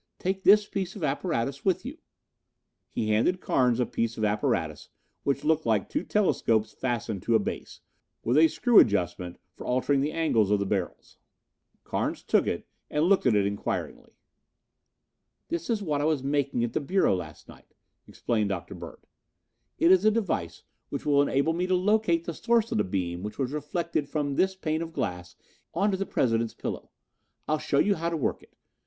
Take 0.17 0.41
this 0.43 0.67
piece 0.67 0.95
of 0.95 1.03
apparatus 1.03 1.63
with 1.63 1.85
you." 1.85 1.99
He 2.89 3.09
handed 3.09 3.39
Carnes 3.39 3.79
a 3.79 3.85
piece 3.85 4.17
of 4.17 4.25
apparatus 4.25 4.89
which 5.21 5.43
looked 5.43 5.67
like 5.67 5.87
two 5.89 6.03
telescopes 6.03 6.71
fastened 6.73 7.21
to 7.21 7.35
a 7.35 7.39
base, 7.39 7.81
with 8.23 8.35
a 8.35 8.47
screw 8.47 8.79
adjustment 8.79 9.37
for 9.53 9.67
altering 9.67 10.01
the 10.01 10.11
angles 10.11 10.49
of 10.49 10.57
the 10.57 10.65
barrels. 10.65 11.19
Carnes 11.83 12.23
took 12.23 12.47
it 12.47 12.67
and 12.89 13.03
looked 13.05 13.27
at 13.27 13.35
it 13.35 13.45
inquiringly. 13.45 14.13
"That 15.49 15.69
is 15.69 15.83
what 15.83 16.01
I 16.01 16.05
was 16.05 16.23
making 16.23 16.63
at 16.63 16.73
the 16.73 16.81
Bureau 16.81 17.15
last 17.15 17.47
night," 17.47 17.75
explained 18.07 18.49
Dr. 18.49 18.73
Bird. 18.73 19.05
"It 19.77 19.91
is 19.91 20.03
a 20.03 20.09
device 20.09 20.63
which 20.89 21.05
will 21.05 21.21
enable 21.21 21.53
me 21.53 21.67
to 21.67 21.75
locate 21.75 22.23
the 22.25 22.33
source 22.33 22.71
of 22.71 22.79
the 22.79 22.83
beam 22.83 23.21
which 23.21 23.37
was 23.37 23.51
reflected 23.51 24.09
from 24.09 24.33
this 24.35 24.55
pane 24.55 24.81
of 24.81 24.93
glass 24.93 25.35
onto 25.75 25.95
the 25.95 26.07
President's 26.07 26.55
pillow. 26.55 26.89
I'll 27.47 27.59
show 27.59 27.77
you 27.77 27.93
how 27.93 28.09
to 28.09 28.17
work 28.17 28.41
it. 28.41 28.55